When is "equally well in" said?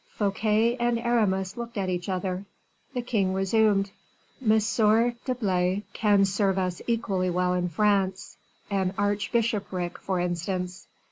6.87-7.69